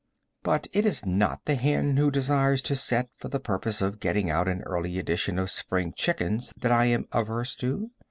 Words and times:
But 0.41 0.65
it 0.73 0.83
is 0.83 1.05
not 1.05 1.45
the 1.45 1.53
hen 1.53 1.95
who 1.97 2.09
desires 2.09 2.63
to 2.63 2.75
set 2.75 3.09
for 3.15 3.27
the 3.27 3.39
purpose 3.39 3.83
of 3.83 3.99
getting 3.99 4.31
out 4.31 4.47
an 4.47 4.63
early 4.63 4.97
edition 4.97 5.37
of 5.37 5.51
spring 5.51 5.93
chickens 5.95 6.51
that 6.59 6.71
I 6.71 6.85
am 6.85 7.07
averse 7.11 7.53
to. 7.57 7.91